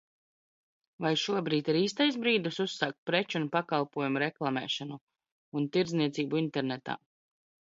Vai 1.05 1.11
šobrīd 1.23 1.67
ir 1.73 1.77
īstais 1.81 2.17
brīdis 2.23 2.57
uzsākt 2.65 2.97
preču 3.11 3.39
un 3.41 3.45
pakalpojumu 3.57 4.23
reklamēšanu, 4.25 4.99
un 5.61 5.69
tirdzniecību 5.77 6.43
internetā? 6.47 6.99